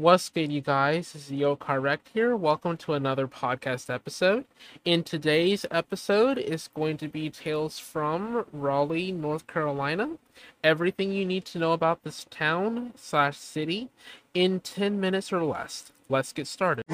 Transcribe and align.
What's 0.00 0.30
good, 0.30 0.50
you 0.50 0.62
guys? 0.62 1.12
This 1.12 1.26
is 1.26 1.32
Yo 1.32 1.54
Car 1.54 1.78
Wrecked 1.78 2.08
here. 2.14 2.34
Welcome 2.34 2.78
to 2.78 2.94
another 2.94 3.28
podcast 3.28 3.92
episode. 3.92 4.46
In 4.86 5.04
today's 5.04 5.66
episode 5.70 6.38
is 6.38 6.70
going 6.74 6.96
to 6.96 7.08
be 7.08 7.28
tales 7.28 7.78
from 7.78 8.46
Raleigh, 8.54 9.12
North 9.12 9.46
Carolina. 9.46 10.12
Everything 10.64 11.12
you 11.12 11.26
need 11.26 11.44
to 11.44 11.58
know 11.58 11.72
about 11.72 12.04
this 12.04 12.24
town 12.30 12.94
slash 12.96 13.36
city 13.36 13.90
in 14.32 14.60
10 14.60 14.98
minutes 14.98 15.30
or 15.30 15.44
less. 15.44 15.92
Let's 16.08 16.32
get 16.32 16.46
started. 16.46 16.84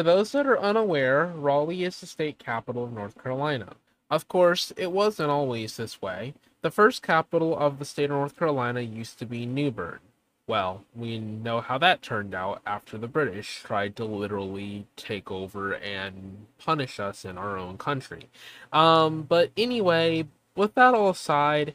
For 0.00 0.04
those 0.04 0.32
that 0.32 0.46
are 0.46 0.58
unaware, 0.58 1.26
Raleigh 1.26 1.84
is 1.84 2.00
the 2.00 2.06
state 2.06 2.38
capital 2.38 2.84
of 2.84 2.92
North 2.94 3.22
Carolina. 3.22 3.74
Of 4.10 4.28
course, 4.28 4.72
it 4.78 4.92
wasn't 4.92 5.28
always 5.28 5.76
this 5.76 6.00
way. 6.00 6.32
The 6.62 6.70
first 6.70 7.02
capital 7.02 7.54
of 7.54 7.78
the 7.78 7.84
state 7.84 8.04
of 8.04 8.12
North 8.12 8.34
Carolina 8.34 8.80
used 8.80 9.18
to 9.18 9.26
be 9.26 9.44
New 9.44 9.70
Bern. 9.70 9.98
Well, 10.46 10.84
we 10.96 11.18
know 11.18 11.60
how 11.60 11.76
that 11.76 12.00
turned 12.00 12.34
out 12.34 12.62
after 12.66 12.96
the 12.96 13.08
British 13.08 13.62
tried 13.62 13.94
to 13.96 14.06
literally 14.06 14.86
take 14.96 15.30
over 15.30 15.74
and 15.74 16.46
punish 16.56 16.98
us 16.98 17.26
in 17.26 17.36
our 17.36 17.58
own 17.58 17.76
country. 17.76 18.30
Um, 18.72 19.24
but 19.24 19.50
anyway, 19.54 20.26
with 20.56 20.76
that 20.76 20.94
all 20.94 21.10
aside, 21.10 21.74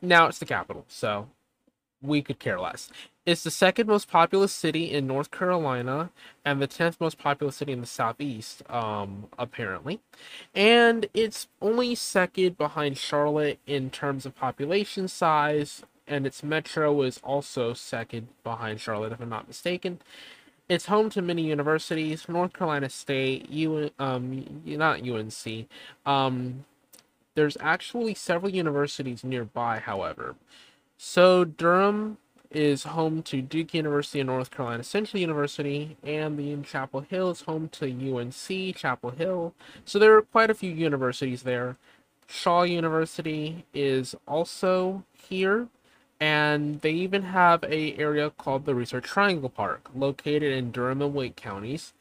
now 0.00 0.28
it's 0.28 0.38
the 0.38 0.46
capital, 0.46 0.84
so 0.86 1.26
we 2.00 2.22
could 2.22 2.38
care 2.38 2.60
less. 2.60 2.88
It's 3.24 3.44
the 3.44 3.52
second 3.52 3.86
most 3.86 4.08
populous 4.08 4.52
city 4.52 4.90
in 4.90 5.06
North 5.06 5.30
Carolina 5.30 6.10
and 6.44 6.60
the 6.60 6.66
10th 6.66 6.96
most 6.98 7.18
populous 7.18 7.56
city 7.56 7.72
in 7.72 7.80
the 7.80 7.86
Southeast, 7.86 8.64
um, 8.68 9.26
apparently. 9.38 10.00
And 10.56 11.06
it's 11.14 11.46
only 11.60 11.94
second 11.94 12.58
behind 12.58 12.98
Charlotte 12.98 13.60
in 13.64 13.90
terms 13.90 14.26
of 14.26 14.34
population 14.34 15.06
size, 15.06 15.84
and 16.08 16.26
its 16.26 16.42
metro 16.42 17.02
is 17.02 17.20
also 17.22 17.74
second 17.74 18.26
behind 18.42 18.80
Charlotte, 18.80 19.12
if 19.12 19.20
I'm 19.20 19.28
not 19.28 19.46
mistaken. 19.46 20.00
It's 20.68 20.86
home 20.86 21.08
to 21.10 21.22
many 21.22 21.42
universities, 21.42 22.28
North 22.28 22.52
Carolina 22.52 22.88
State, 22.88 23.48
U, 23.50 23.90
um, 24.00 24.62
not 24.64 25.08
UNC. 25.08 25.66
Um, 26.04 26.64
there's 27.36 27.56
actually 27.60 28.14
several 28.14 28.50
universities 28.50 29.22
nearby, 29.22 29.78
however. 29.78 30.34
So 30.98 31.44
Durham 31.44 32.18
is 32.54 32.84
home 32.84 33.22
to 33.24 33.42
Duke 33.42 33.74
University 33.74 34.20
and 34.20 34.28
North 34.28 34.50
Carolina 34.50 34.84
Central 34.84 35.20
University, 35.20 35.96
and 36.02 36.38
the 36.38 36.56
Chapel 36.68 37.00
Hill 37.00 37.30
is 37.30 37.42
home 37.42 37.68
to 37.70 37.86
UNC 37.86 38.76
Chapel 38.76 39.10
Hill. 39.10 39.54
So 39.84 39.98
there 39.98 40.16
are 40.16 40.22
quite 40.22 40.50
a 40.50 40.54
few 40.54 40.70
universities 40.70 41.42
there. 41.42 41.76
Shaw 42.26 42.62
University 42.62 43.64
is 43.74 44.14
also 44.26 45.04
here, 45.12 45.68
and 46.20 46.80
they 46.80 46.92
even 46.92 47.22
have 47.22 47.64
a 47.64 47.94
area 47.96 48.30
called 48.30 48.64
the 48.64 48.74
Research 48.74 49.04
Triangle 49.04 49.50
Park, 49.50 49.90
located 49.94 50.52
in 50.52 50.70
Durham 50.70 51.02
and 51.02 51.14
Wake 51.14 51.36
counties, 51.36 51.92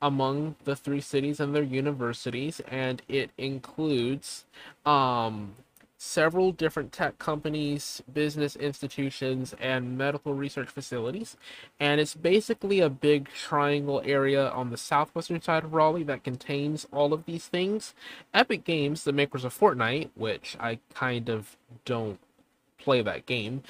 among 0.00 0.56
the 0.64 0.76
three 0.76 1.00
cities 1.00 1.40
and 1.40 1.54
their 1.54 1.62
universities, 1.62 2.60
and 2.68 3.02
it 3.08 3.30
includes 3.38 4.44
um, 4.84 5.56
several 5.98 6.52
different 6.52 6.92
tech 6.92 7.18
companies, 7.18 8.02
business 8.12 8.54
institutions, 8.56 9.54
and 9.60 9.96
medical 9.96 10.34
research 10.34 10.68
facilities. 10.68 11.36
And 11.80 12.00
it's 12.00 12.14
basically 12.14 12.80
a 12.80 12.90
big 12.90 13.28
triangle 13.28 14.02
area 14.04 14.48
on 14.50 14.70
the 14.70 14.76
southwestern 14.76 15.40
side 15.40 15.64
of 15.64 15.72
Raleigh 15.72 16.04
that 16.04 16.24
contains 16.24 16.86
all 16.92 17.12
of 17.12 17.24
these 17.24 17.46
things. 17.46 17.94
Epic 18.34 18.64
Games, 18.64 19.04
the 19.04 19.12
makers 19.12 19.44
of 19.44 19.58
Fortnite, 19.58 20.10
which 20.14 20.56
I 20.60 20.78
kind 20.94 21.28
of 21.28 21.56
don't 21.84 22.18
play 22.78 23.00
that 23.02 23.26
game, 23.26 23.62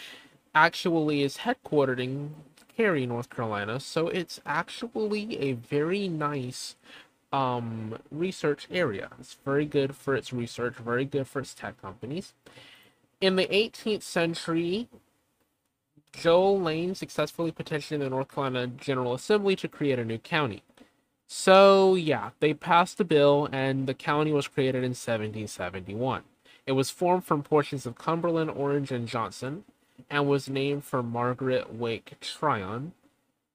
actually 0.54 1.22
is 1.22 1.38
headquartered 1.38 2.00
in 2.00 2.34
Cary, 2.76 3.06
North 3.06 3.30
Carolina. 3.30 3.80
So 3.80 4.08
it's 4.08 4.40
actually 4.44 5.38
a 5.38 5.52
very 5.52 6.08
nice 6.08 6.76
um, 7.32 7.98
research 8.10 8.68
area. 8.70 9.10
It's 9.18 9.34
very 9.44 9.66
good 9.66 9.96
for 9.96 10.14
its 10.14 10.32
research, 10.32 10.74
very 10.74 11.04
good 11.04 11.26
for 11.26 11.40
its 11.40 11.54
tech 11.54 11.80
companies. 11.80 12.32
In 13.20 13.36
the 13.36 13.46
18th 13.46 14.02
century, 14.02 14.88
Joel 16.12 16.60
Lane 16.60 16.94
successfully 16.94 17.52
petitioned 17.52 18.02
the 18.02 18.10
North 18.10 18.28
Carolina 18.28 18.68
General 18.68 19.14
Assembly 19.14 19.56
to 19.56 19.68
create 19.68 19.98
a 19.98 20.04
new 20.04 20.18
county. 20.18 20.62
So, 21.26 21.94
yeah, 21.94 22.30
they 22.40 22.54
passed 22.54 22.98
the 22.98 23.04
bill 23.04 23.48
and 23.52 23.86
the 23.86 23.94
county 23.94 24.32
was 24.32 24.48
created 24.48 24.84
in 24.84 24.90
1771. 24.90 26.22
It 26.66 26.72
was 26.72 26.90
formed 26.90 27.24
from 27.24 27.42
portions 27.42 27.86
of 27.86 27.96
Cumberland, 27.96 28.50
Orange, 28.50 28.92
and 28.92 29.08
Johnston 29.08 29.64
and 30.10 30.28
was 30.28 30.48
named 30.48 30.84
for 30.84 31.02
Margaret 31.02 31.74
Wake 31.74 32.14
Tryon. 32.20 32.92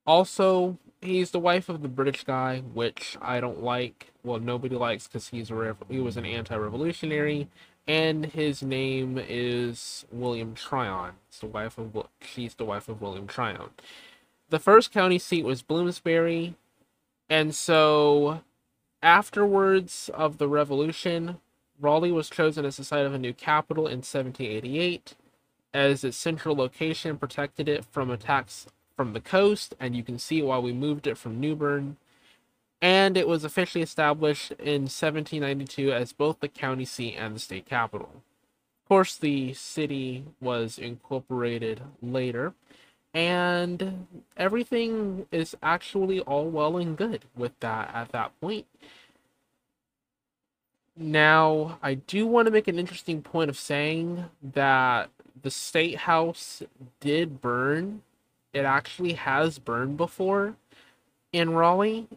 Also, 0.05 0.77
he's 1.01 1.31
the 1.31 1.39
wife 1.39 1.67
of 1.69 1.81
the 1.81 1.87
British 1.87 2.23
guy, 2.23 2.59
which 2.73 3.17
I 3.21 3.39
don't 3.39 3.63
like. 3.63 4.11
Well, 4.23 4.39
nobody 4.39 4.75
likes 4.75 5.07
because 5.07 5.29
he's 5.29 5.49
a 5.49 5.55
rev- 5.55 5.83
he 5.89 5.99
was 5.99 6.17
an 6.17 6.25
anti-revolutionary, 6.25 7.49
and 7.87 8.27
his 8.27 8.61
name 8.61 9.17
is 9.17 10.05
William 10.11 10.53
Tryon. 10.53 11.13
It's 11.29 11.39
the 11.39 11.47
wife 11.47 11.77
of 11.77 12.07
she's 12.21 12.55
the 12.55 12.65
wife 12.65 12.87
of 12.87 13.01
William 13.01 13.27
Tryon. 13.27 13.71
The 14.49 14.59
first 14.59 14.91
county 14.91 15.17
seat 15.19 15.43
was 15.43 15.61
Bloomsbury, 15.61 16.55
and 17.29 17.55
so 17.55 18.41
afterwards 19.01 20.09
of 20.13 20.37
the 20.37 20.47
revolution, 20.47 21.39
Raleigh 21.79 22.11
was 22.11 22.29
chosen 22.29 22.65
as 22.65 22.77
the 22.77 22.83
site 22.83 23.05
of 23.05 23.13
a 23.13 23.17
new 23.17 23.33
capital 23.33 23.87
in 23.87 23.99
1788, 23.99 25.15
as 25.73 26.03
its 26.03 26.17
central 26.17 26.55
location 26.55 27.17
protected 27.17 27.67
it 27.67 27.85
from 27.85 28.11
attacks 28.11 28.67
from 29.01 29.13
the 29.13 29.19
coast, 29.19 29.73
and 29.79 29.95
you 29.95 30.03
can 30.03 30.19
see 30.19 30.43
why 30.43 30.59
we 30.59 30.71
moved 30.71 31.07
it 31.07 31.17
from 31.17 31.39
New 31.39 31.55
Bern. 31.55 31.97
And 32.83 33.17
it 33.17 33.27
was 33.27 33.43
officially 33.43 33.81
established 33.81 34.51
in 34.59 34.83
1792 34.83 35.91
as 35.91 36.13
both 36.13 36.39
the 36.39 36.47
county 36.47 36.85
seat 36.85 37.15
and 37.15 37.35
the 37.35 37.39
state 37.39 37.65
capital. 37.65 38.11
Of 38.13 38.87
course, 38.87 39.15
the 39.15 39.53
city 39.53 40.25
was 40.39 40.77
incorporated 40.77 41.81
later, 41.99 42.53
and 43.11 44.05
everything 44.37 45.25
is 45.31 45.55
actually 45.63 46.19
all 46.19 46.47
well 46.47 46.77
and 46.77 46.95
good 46.95 47.25
with 47.35 47.59
that 47.61 47.89
at 47.95 48.11
that 48.11 48.39
point. 48.39 48.67
Now, 50.95 51.79
I 51.81 51.95
do 51.95 52.27
want 52.27 52.45
to 52.45 52.51
make 52.51 52.67
an 52.67 52.77
interesting 52.77 53.23
point 53.23 53.49
of 53.49 53.57
saying 53.57 54.25
that 54.43 55.09
the 55.41 55.49
state 55.49 55.97
house 55.97 56.61
did 56.99 57.41
burn 57.41 58.03
it 58.53 58.65
actually 58.65 59.13
has 59.13 59.59
burned 59.59 59.97
before 59.97 60.55
in 61.31 61.51
Raleigh. 61.51 62.07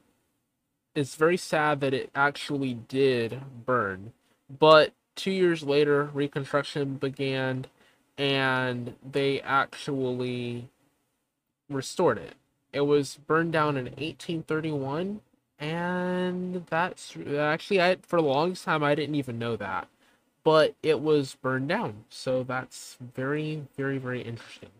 It's 0.95 1.15
very 1.17 1.37
sad 1.37 1.81
that 1.81 1.95
it 1.95 2.11
actually 2.15 2.75
did 2.75 3.41
burn. 3.67 4.13
But 4.59 4.93
two 5.17 5.31
years 5.31 5.63
later, 5.63 6.11
reconstruction 6.13 6.97
began 6.97 7.67
and 8.17 8.95
they 9.09 9.41
actually 9.41 10.69
restored 11.69 12.19
it. 12.19 12.35
It 12.73 12.83
was 12.83 13.19
burned 13.27 13.53
down 13.53 13.77
in 13.77 13.85
1831 13.87 15.21
and 15.59 16.67
that's 16.69 17.17
actually 17.39 17.81
I 17.81 17.97
for 18.03 18.21
the 18.21 18.27
longest 18.27 18.65
time 18.65 18.83
I 18.83 18.95
didn't 18.95 19.15
even 19.15 19.39
know 19.39 19.57
that. 19.57 19.89
But 20.43 20.75
it 20.83 21.01
was 21.01 21.37
burned 21.41 21.69
down. 21.69 22.05
So 22.09 22.43
that's 22.43 22.99
very 23.15 23.63
very 23.77 23.99
very 23.99 24.23
interesting. 24.23 24.71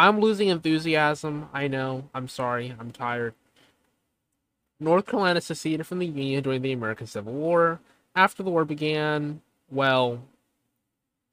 I'm 0.00 0.18
losing 0.18 0.48
enthusiasm. 0.48 1.50
I 1.52 1.68
know. 1.68 2.08
I'm 2.14 2.26
sorry. 2.26 2.74
I'm 2.80 2.90
tired. 2.90 3.34
North 4.80 5.04
Carolina 5.04 5.42
seceded 5.42 5.86
from 5.86 5.98
the 5.98 6.06
Union 6.06 6.42
during 6.42 6.62
the 6.62 6.72
American 6.72 7.06
Civil 7.06 7.34
War. 7.34 7.80
After 8.16 8.42
the 8.42 8.48
war 8.50 8.64
began, 8.64 9.42
well, 9.70 10.22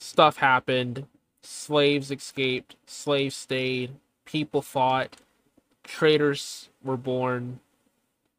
stuff 0.01 0.35
happened. 0.39 1.05
Slaves 1.41 2.11
escaped. 2.11 2.75
Slaves 2.85 3.37
stayed. 3.37 3.91
People 4.25 4.61
fought. 4.61 5.15
Traitors 5.85 6.67
were 6.83 6.97
born. 6.97 7.61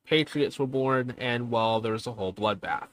Patriots 0.07 0.59
were 0.59 0.67
born. 0.67 1.15
And, 1.17 1.51
well, 1.51 1.81
there 1.81 1.93
was 1.93 2.07
a 2.07 2.13
whole 2.13 2.35
bloodbath. 2.35 2.89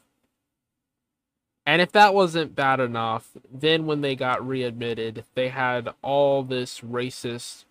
And 1.66 1.82
if 1.82 1.92
that 1.94 2.14
wasn't 2.14 2.56
bad 2.56 2.80
enough, 2.80 3.32
then 3.52 3.88
when 3.88 4.02
they 4.02 4.16
got 4.16 4.46
readmitted, 4.46 5.26
they 5.34 5.50
had 5.50 5.90
all 6.04 6.44
this 6.44 6.82
racist 6.82 7.66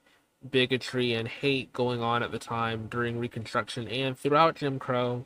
bigotry 0.51 1.15
and 1.15 1.29
hate 1.29 1.73
going 1.73 2.03
on 2.03 2.23
at 2.23 2.33
the 2.33 2.39
time 2.39 2.89
during 2.91 3.19
Reconstruction 3.19 3.87
and 3.89 4.19
throughout 4.19 4.57
Jim 4.57 4.79
Crow. 4.79 5.25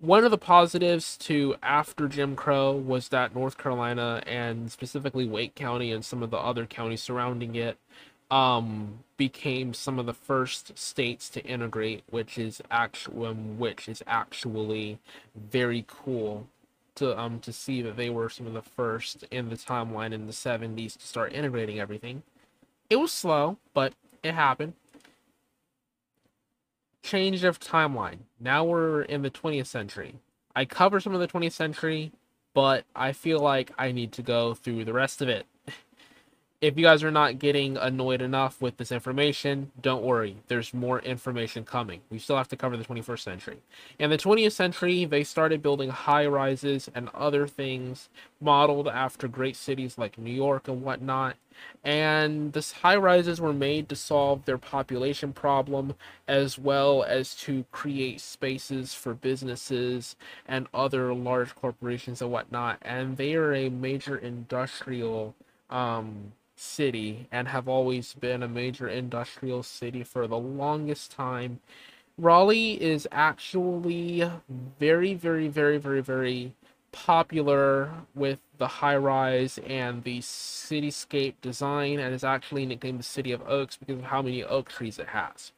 One 0.00 0.24
of 0.24 0.30
the 0.30 0.38
positives 0.38 1.16
to 1.18 1.56
after 1.60 2.06
Jim 2.06 2.36
Crow 2.36 2.72
was 2.72 3.08
that 3.08 3.34
North 3.34 3.58
Carolina 3.58 4.22
and 4.26 4.70
specifically 4.70 5.26
Wake 5.26 5.56
County 5.56 5.90
and 5.90 6.04
some 6.04 6.22
of 6.22 6.30
the 6.30 6.36
other 6.36 6.66
counties 6.66 7.02
surrounding 7.02 7.56
it 7.56 7.78
um, 8.30 9.00
became 9.16 9.74
some 9.74 9.98
of 9.98 10.06
the 10.06 10.14
first 10.14 10.78
states 10.78 11.28
to 11.30 11.44
integrate, 11.44 12.04
which 12.10 12.38
is 12.38 12.62
actually 12.70 13.34
which 13.34 13.88
is 13.88 14.04
actually 14.06 15.00
very 15.34 15.84
cool 15.88 16.46
to 16.98 17.18
um 17.18 17.40
to 17.40 17.52
see 17.52 17.82
that 17.82 17.96
they 17.96 18.10
were 18.10 18.28
some 18.28 18.46
of 18.46 18.52
the 18.54 18.62
first 18.62 19.24
in 19.30 19.48
the 19.48 19.56
timeline 19.56 20.12
in 20.12 20.26
the 20.26 20.32
70s 20.32 20.98
to 20.98 21.06
start 21.06 21.32
integrating 21.32 21.80
everything. 21.80 22.22
It 22.90 22.96
was 22.96 23.12
slow, 23.12 23.58
but 23.74 23.94
it 24.22 24.34
happened. 24.34 24.74
Change 27.02 27.44
of 27.44 27.60
timeline. 27.60 28.18
Now 28.40 28.64
we're 28.64 29.02
in 29.02 29.22
the 29.22 29.30
20th 29.30 29.66
century. 29.66 30.14
I 30.54 30.64
cover 30.64 31.00
some 31.00 31.14
of 31.14 31.20
the 31.20 31.28
20th 31.28 31.52
century, 31.52 32.12
but 32.54 32.84
I 32.96 33.12
feel 33.12 33.38
like 33.38 33.70
I 33.78 33.92
need 33.92 34.12
to 34.12 34.22
go 34.22 34.54
through 34.54 34.84
the 34.84 34.92
rest 34.92 35.22
of 35.22 35.28
it 35.28 35.46
if 36.60 36.76
you 36.76 36.82
guys 36.82 37.04
are 37.04 37.10
not 37.12 37.38
getting 37.38 37.76
annoyed 37.76 38.20
enough 38.20 38.60
with 38.60 38.78
this 38.78 38.90
information, 38.90 39.70
don't 39.80 40.02
worry. 40.02 40.38
There's 40.48 40.74
more 40.74 40.98
information 41.00 41.64
coming. 41.64 42.00
We 42.10 42.18
still 42.18 42.36
have 42.36 42.48
to 42.48 42.56
cover 42.56 42.76
the 42.76 42.84
21st 42.84 43.20
century. 43.20 43.58
In 43.96 44.10
the 44.10 44.18
20th 44.18 44.52
century, 44.52 45.04
they 45.04 45.22
started 45.22 45.62
building 45.62 45.90
high 45.90 46.26
rises 46.26 46.90
and 46.96 47.10
other 47.14 47.46
things 47.46 48.08
modeled 48.40 48.88
after 48.88 49.28
great 49.28 49.54
cities 49.54 49.98
like 49.98 50.18
New 50.18 50.32
York 50.32 50.66
and 50.66 50.82
whatnot. 50.82 51.36
And 51.84 52.52
this 52.52 52.72
high 52.72 52.96
rises 52.96 53.40
were 53.40 53.52
made 53.52 53.88
to 53.90 53.96
solve 53.96 54.44
their 54.44 54.58
population 54.58 55.32
problem 55.32 55.94
as 56.26 56.58
well 56.58 57.04
as 57.04 57.36
to 57.36 57.66
create 57.70 58.20
spaces 58.20 58.94
for 58.94 59.14
businesses 59.14 60.16
and 60.46 60.66
other 60.74 61.14
large 61.14 61.54
corporations 61.54 62.20
and 62.20 62.32
whatnot. 62.32 62.78
And 62.82 63.16
they 63.16 63.34
are 63.34 63.54
a 63.54 63.68
major 63.68 64.16
industrial 64.16 65.36
um 65.70 66.32
city 66.58 67.28
and 67.32 67.48
have 67.48 67.68
always 67.68 68.14
been 68.14 68.42
a 68.42 68.48
major 68.48 68.88
industrial 68.88 69.62
city 69.62 70.02
for 70.02 70.26
the 70.26 70.38
longest 70.38 71.10
time. 71.12 71.60
Raleigh 72.18 72.80
is 72.82 73.06
actually 73.12 74.28
very, 74.78 75.14
very, 75.14 75.48
very, 75.48 75.78
very, 75.78 76.00
very 76.00 76.52
popular 76.90 77.90
with 78.14 78.40
the 78.58 78.66
high 78.66 78.96
rise 78.96 79.58
and 79.66 80.02
the 80.02 80.18
cityscape 80.18 81.34
design 81.42 82.00
and 82.00 82.14
is 82.14 82.24
actually 82.24 82.66
nicknamed 82.66 82.98
the 82.98 83.04
City 83.04 83.30
of 83.32 83.46
Oaks 83.46 83.76
because 83.76 83.98
of 83.98 84.04
how 84.04 84.22
many 84.22 84.42
oak 84.42 84.68
trees 84.68 84.98
it 84.98 85.08
has. 85.08 85.52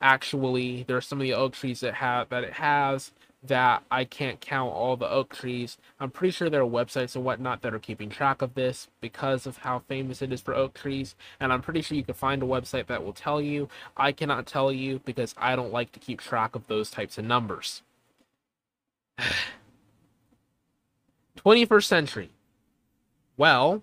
Actually, 0.00 0.84
there 0.84 0.96
are 0.96 1.02
some 1.02 1.20
of 1.20 1.24
the 1.24 1.34
oak 1.34 1.52
trees 1.54 1.80
that 1.80 1.94
have 1.94 2.28
that 2.30 2.44
it 2.44 2.54
has 2.54 3.12
that 3.48 3.82
I 3.90 4.04
can't 4.04 4.40
count 4.40 4.72
all 4.72 4.96
the 4.96 5.08
oak 5.08 5.34
trees. 5.34 5.78
I'm 6.00 6.10
pretty 6.10 6.32
sure 6.32 6.48
there 6.50 6.62
are 6.62 6.68
websites 6.68 7.14
and 7.16 7.24
whatnot 7.24 7.62
that 7.62 7.74
are 7.74 7.78
keeping 7.78 8.08
track 8.10 8.42
of 8.42 8.54
this 8.54 8.88
because 9.00 9.46
of 9.46 9.58
how 9.58 9.80
famous 9.80 10.22
it 10.22 10.32
is 10.32 10.40
for 10.40 10.54
oak 10.54 10.74
trees. 10.74 11.14
And 11.40 11.52
I'm 11.52 11.62
pretty 11.62 11.82
sure 11.82 11.96
you 11.96 12.04
can 12.04 12.14
find 12.14 12.42
a 12.42 12.46
website 12.46 12.86
that 12.86 13.04
will 13.04 13.12
tell 13.12 13.40
you. 13.40 13.68
I 13.96 14.12
cannot 14.12 14.46
tell 14.46 14.72
you 14.72 15.00
because 15.04 15.34
I 15.36 15.56
don't 15.56 15.72
like 15.72 15.92
to 15.92 16.00
keep 16.00 16.20
track 16.20 16.54
of 16.54 16.66
those 16.66 16.90
types 16.90 17.18
of 17.18 17.24
numbers. 17.24 17.82
21st 21.44 21.84
century. 21.84 22.30
Well, 23.36 23.82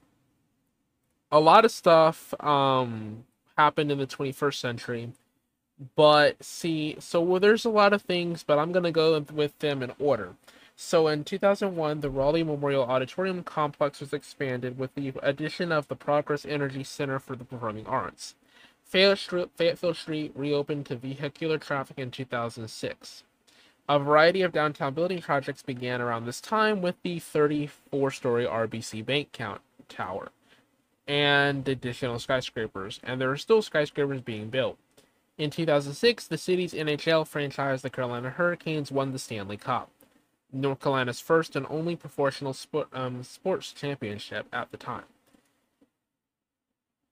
a 1.32 1.40
lot 1.40 1.66
of 1.66 1.72
stuff 1.72 2.34
um, 2.40 3.24
happened 3.58 3.92
in 3.92 3.98
the 4.00 4.08
21st 4.08 4.56
century 4.56 5.14
but 5.96 6.44
see, 6.44 6.96
so 7.00 7.22
well, 7.22 7.40
there's 7.40 7.66
a 7.66 7.70
lot 7.70 7.94
of 7.94 8.02
things, 8.02 8.44
but 8.44 8.60
I'm 8.60 8.72
gonna 8.72 8.92
go 8.92 9.20
with 9.34 9.58
them 9.60 9.82
in 9.82 9.92
order. 10.00 10.36
So 10.76 11.08
in 11.08 11.24
2001, 11.24 12.02
the 12.02 12.10
Raleigh 12.10 12.44
Memorial 12.44 12.84
Auditorium 12.84 13.44
complex 13.44 14.00
was 14.00 14.12
expanded 14.12 14.78
with 14.78 14.94
the 14.96 15.14
addition 15.22 15.72
of 15.72 15.88
the 15.88 15.96
Progress 15.96 16.46
Energy 16.46 16.84
Center 16.84 17.20
for 17.20 17.36
the 17.36 17.46
Performing 17.46 17.86
Arts. 17.86 18.36
Fayetteville 18.86 19.94
Street 19.94 20.32
reopened 20.36 20.86
to 20.88 20.96
vehicular 20.96 21.58
traffic 21.58 21.98
in 21.98 22.12
2006. 22.12 23.24
A 23.90 24.00
variety 24.00 24.42
of 24.42 24.52
downtown 24.52 24.94
building 24.94 25.22
projects 25.22 25.62
began 25.62 26.02
around 26.02 26.26
this 26.26 26.40
time 26.40 26.82
with 26.82 26.96
the 27.04 27.20
34 27.20 28.12
story 28.12 28.46
RBC 28.46 29.06
Bank 29.06 29.32
Count 29.32 29.62
Tower 29.90 30.30
and 31.08 31.68
additional 31.68 32.18
skyscrapers, 32.18 33.00
and 33.04 33.20
there 33.20 33.30
are 33.30 33.38
still 33.38 33.62
skyscrapers 33.62 34.22
being 34.22 34.50
built. 34.50 34.78
In 35.38 35.50
2006, 35.50 36.28
the 36.28 36.38
city's 36.38 36.74
NHL 36.74 37.28
franchise, 37.28 37.82
the 37.82 37.90
Carolina 37.90 38.30
Hurricanes, 38.30 38.92
won 38.92 39.12
the 39.12 39.20
Stanley 39.20 39.58
Cup, 39.58 39.90
North 40.52 40.80
Carolina's 40.80 41.20
first 41.20 41.56
and 41.56 41.66
only 41.70 41.96
professional 41.96 42.54
sport, 42.54 42.88
um, 42.94 43.24
sports 43.24 43.74
championship 43.74 44.46
at 44.54 44.70
the 44.72 44.78
time. 44.78 45.06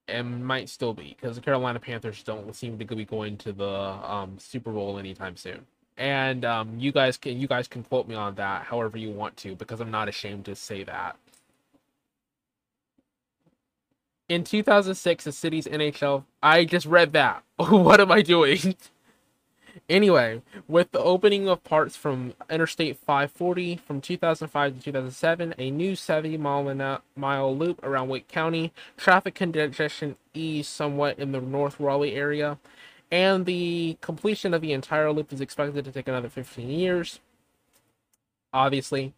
And 0.06 0.46
might 0.46 0.68
still 0.68 0.94
be, 0.94 1.16
because 1.20 1.36
the 1.36 1.42
Carolina 1.42 1.80
Panthers 1.80 2.22
don't 2.22 2.54
seem 2.54 2.78
to 2.78 2.84
be 2.84 3.04
going 3.04 3.36
to 3.38 3.52
the 3.52 3.68
um, 3.68 4.38
Super 4.38 4.70
Bowl 4.70 4.98
anytime 4.98 5.36
soon. 5.36 5.66
And 5.96 6.44
um, 6.44 6.78
you 6.78 6.92
guys 6.92 7.16
can 7.16 7.40
you 7.40 7.46
guys 7.46 7.68
can 7.68 7.82
quote 7.82 8.08
me 8.08 8.14
on 8.14 8.34
that 8.36 8.62
however 8.62 8.98
you 8.98 9.10
want 9.10 9.36
to, 9.38 9.54
because 9.56 9.80
I'm 9.80 9.90
not 9.90 10.08
ashamed 10.08 10.44
to 10.46 10.54
say 10.56 10.84
that. 10.84 11.16
In 14.28 14.44
2006, 14.44 15.24
the 15.24 15.32
city's 15.32 15.66
NHL. 15.66 16.24
I 16.42 16.64
just 16.64 16.86
read 16.86 17.12
that. 17.12 17.42
what 17.56 18.00
am 18.00 18.10
I 18.10 18.22
doing? 18.22 18.76
anyway, 19.88 20.42
with 20.68 20.92
the 20.92 21.00
opening 21.00 21.48
of 21.48 21.64
parts 21.64 21.96
from 21.96 22.34
Interstate 22.48 22.96
540 22.96 23.76
from 23.76 24.00
2005 24.00 24.76
to 24.76 24.82
2007, 24.82 25.54
a 25.58 25.70
new 25.70 25.96
70 25.96 26.36
mile, 26.38 27.02
mile 27.16 27.56
loop 27.56 27.82
around 27.82 28.08
Wake 28.08 28.28
County, 28.28 28.72
traffic 28.96 29.34
congestion 29.34 30.16
eased 30.34 30.70
somewhat 30.70 31.18
in 31.18 31.32
the 31.32 31.40
North 31.40 31.78
Raleigh 31.78 32.14
area, 32.14 32.58
and 33.10 33.44
the 33.44 33.98
completion 34.00 34.54
of 34.54 34.62
the 34.62 34.72
entire 34.72 35.12
loop 35.12 35.32
is 35.32 35.40
expected 35.40 35.84
to 35.84 35.92
take 35.92 36.08
another 36.08 36.28
15 36.28 36.68
years. 36.68 37.20
Obviously, 38.54 39.12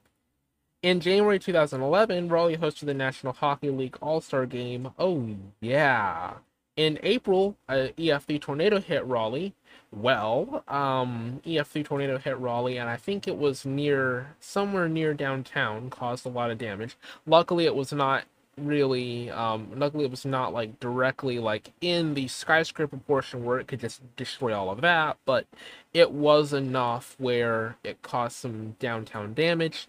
in 0.84 1.00
January 1.00 1.38
2011, 1.38 2.28
Raleigh 2.28 2.58
hosted 2.58 2.84
the 2.84 2.92
National 2.92 3.32
Hockey 3.32 3.70
League 3.70 3.96
All 4.02 4.20
Star 4.20 4.44
Game. 4.44 4.90
Oh, 4.98 5.34
yeah. 5.62 6.34
In 6.76 6.98
April, 7.02 7.56
a 7.70 7.94
EF3 7.96 8.38
tornado 8.38 8.78
hit 8.81 9.02
Raleigh. 9.06 9.54
Well, 9.90 10.62
um, 10.69 11.40
EF3 11.46 11.86
tornado 11.86 12.19
hit 12.19 12.38
Raleigh, 12.38 12.76
and 12.76 12.90
I 12.90 12.96
think 12.96 13.26
it 13.26 13.38
was 13.38 13.64
near, 13.64 14.34
somewhere 14.40 14.86
near 14.86 15.14
downtown, 15.14 15.88
caused 15.88 16.26
a 16.26 16.28
lot 16.28 16.50
of 16.50 16.58
damage. 16.58 16.98
Luckily, 17.26 17.64
it 17.64 17.75
was 17.75 17.90
not 17.90 18.25
really 18.56 19.28
um 19.32 19.69
luckily 19.75 20.04
it 20.04 20.10
was 20.12 20.25
not 20.25 20.52
like 20.52 20.78
directly 20.78 21.40
like 21.40 21.72
in 21.80 22.14
the 22.14 22.28
skyscraper 22.28 22.96
portion 22.98 23.42
where 23.42 23.58
it 23.58 23.66
could 23.66 23.80
just 23.80 24.00
destroy 24.14 24.56
all 24.56 24.70
of 24.70 24.80
that 24.80 25.16
but 25.25 25.44
it 25.92 26.12
was 26.12 26.52
enough 26.52 27.16
where 27.19 27.76
it 27.82 28.00
caused 28.02 28.37
some 28.37 28.76
downtown 28.78 29.35
damage 29.35 29.88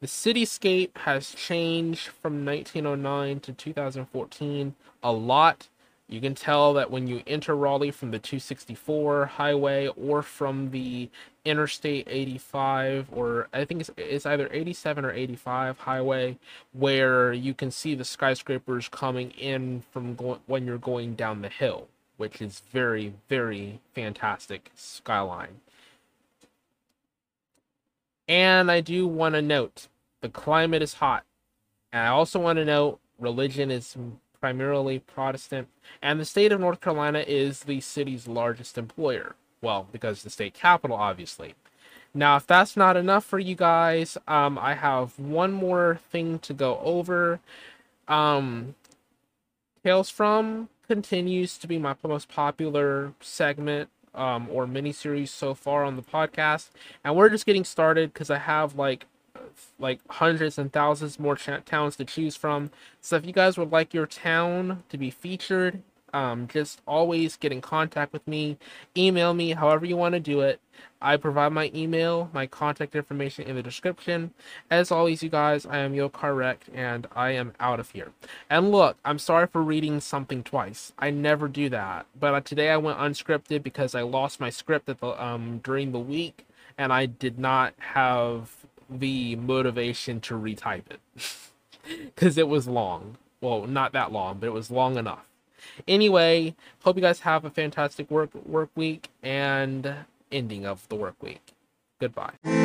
the 0.00 0.06
cityscape 0.06 0.96
has 0.98 1.30
changed 1.30 2.08
from 2.08 2.44
1909 2.44 3.40
to 3.40 3.52
2014 3.52 4.74
a 5.02 5.12
lot. 5.12 5.68
You 6.08 6.20
can 6.20 6.34
tell 6.34 6.72
that 6.74 6.90
when 6.90 7.06
you 7.06 7.22
enter 7.26 7.54
Raleigh 7.54 7.90
from 7.90 8.12
the 8.12 8.18
264 8.18 9.26
highway 9.26 9.88
or 9.88 10.22
from 10.22 10.70
the 10.70 11.10
Interstate 11.44 12.06
85, 12.08 13.08
or 13.12 13.48
I 13.52 13.64
think 13.64 13.80
it's, 13.80 13.90
it's 13.96 14.24
either 14.24 14.48
87 14.52 15.04
or 15.04 15.12
85 15.12 15.78
highway, 15.78 16.38
where 16.72 17.32
you 17.32 17.52
can 17.52 17.70
see 17.70 17.94
the 17.94 18.04
skyscrapers 18.04 18.88
coming 18.88 19.32
in 19.32 19.82
from 19.92 20.14
go- 20.14 20.40
when 20.46 20.64
you're 20.66 20.78
going 20.78 21.14
down 21.14 21.42
the 21.42 21.48
hill, 21.48 21.88
which 22.16 22.40
is 22.40 22.62
very, 22.72 23.14
very 23.28 23.80
fantastic 23.94 24.70
skyline. 24.74 25.60
And 28.28 28.70
I 28.70 28.80
do 28.80 29.06
want 29.06 29.34
to 29.34 29.42
note 29.42 29.88
the 30.20 30.28
climate 30.28 30.82
is 30.82 30.94
hot. 30.94 31.24
And 31.92 32.02
I 32.02 32.08
also 32.08 32.38
want 32.38 32.58
to 32.58 32.64
note 32.64 33.00
religion 33.18 33.70
is 33.70 33.96
primarily 34.40 35.00
Protestant, 35.00 35.68
and 36.00 36.20
the 36.20 36.24
state 36.24 36.52
of 36.52 36.60
North 36.60 36.80
Carolina 36.80 37.24
is 37.26 37.64
the 37.64 37.80
city's 37.80 38.28
largest 38.28 38.78
employer. 38.78 39.34
Well, 39.60 39.88
because 39.90 40.22
the 40.22 40.30
state 40.30 40.54
capital, 40.54 40.96
obviously. 40.96 41.54
Now, 42.14 42.36
if 42.36 42.46
that's 42.46 42.76
not 42.76 42.96
enough 42.96 43.24
for 43.24 43.38
you 43.38 43.54
guys, 43.54 44.16
um, 44.28 44.58
I 44.58 44.74
have 44.74 45.18
one 45.18 45.52
more 45.52 45.98
thing 46.10 46.38
to 46.40 46.54
go 46.54 46.78
over. 46.78 47.40
Um, 48.06 48.76
Tales 49.84 50.10
from 50.10 50.68
continues 50.86 51.58
to 51.58 51.66
be 51.66 51.78
my 51.78 51.94
most 52.02 52.28
popular 52.28 53.12
segment 53.20 53.90
um, 54.18 54.48
or 54.50 54.66
mini 54.66 54.92
series 54.92 55.30
so 55.30 55.54
far 55.54 55.84
on 55.84 55.96
the 55.96 56.02
podcast, 56.02 56.70
and 57.04 57.16
we're 57.16 57.28
just 57.30 57.46
getting 57.46 57.64
started 57.64 58.12
because 58.12 58.30
I 58.30 58.38
have 58.38 58.74
like 58.76 59.06
like 59.78 60.00
hundreds 60.10 60.58
and 60.58 60.72
thousands 60.72 61.18
more 61.18 61.36
ch- 61.36 61.64
towns 61.64 61.96
to 61.96 62.04
choose 62.04 62.36
from. 62.36 62.70
So 63.00 63.16
if 63.16 63.24
you 63.24 63.32
guys 63.32 63.56
would 63.56 63.70
like 63.70 63.94
your 63.94 64.06
town 64.06 64.82
to 64.88 64.98
be 64.98 65.10
featured, 65.10 65.82
Um, 66.18 66.48
just 66.48 66.82
always 66.84 67.36
get 67.36 67.52
in 67.52 67.60
contact 67.60 68.12
with 68.12 68.26
me. 68.26 68.56
Email 68.96 69.34
me, 69.34 69.52
however 69.52 69.86
you 69.86 69.96
want 69.96 70.14
to 70.14 70.20
do 70.20 70.40
it. 70.40 70.60
I 71.00 71.16
provide 71.16 71.52
my 71.52 71.70
email, 71.72 72.28
my 72.32 72.48
contact 72.48 72.96
information 72.96 73.44
in 73.44 73.54
the 73.54 73.62
description. 73.62 74.32
As 74.68 74.90
always, 74.90 75.22
you 75.22 75.28
guys, 75.28 75.64
I 75.64 75.78
am 75.78 75.94
Yo 75.94 76.10
Wrecked, 76.10 76.70
and 76.74 77.06
I 77.14 77.30
am 77.30 77.52
out 77.60 77.78
of 77.78 77.92
here. 77.92 78.10
And 78.50 78.72
look, 78.72 78.96
I'm 79.04 79.20
sorry 79.20 79.46
for 79.46 79.62
reading 79.62 80.00
something 80.00 80.42
twice. 80.42 80.92
I 80.98 81.10
never 81.10 81.46
do 81.46 81.68
that. 81.68 82.06
But 82.18 82.44
today 82.44 82.70
I 82.70 82.78
went 82.78 82.98
unscripted 82.98 83.62
because 83.62 83.94
I 83.94 84.02
lost 84.02 84.40
my 84.40 84.50
script 84.50 84.88
at 84.88 84.98
the 84.98 85.24
um 85.24 85.60
during 85.62 85.92
the 85.92 86.00
week, 86.00 86.46
and 86.76 86.92
I 86.92 87.06
did 87.06 87.38
not 87.38 87.74
have 87.78 88.50
the 88.90 89.36
motivation 89.36 90.20
to 90.22 90.34
retype 90.34 90.90
it 90.90 91.00
because 92.14 92.36
it 92.36 92.48
was 92.48 92.66
long. 92.66 93.18
Well, 93.40 93.68
not 93.68 93.92
that 93.92 94.10
long, 94.10 94.38
but 94.40 94.46
it 94.46 94.52
was 94.52 94.68
long 94.68 94.98
enough. 94.98 95.27
Anyway, 95.86 96.54
hope 96.82 96.96
you 96.96 97.02
guys 97.02 97.20
have 97.20 97.44
a 97.44 97.50
fantastic 97.50 98.10
work 98.10 98.34
work 98.46 98.70
week 98.74 99.08
and 99.22 99.94
ending 100.30 100.66
of 100.66 100.88
the 100.88 100.96
work 100.96 101.22
week. 101.22 101.52
Goodbye. 102.00 102.57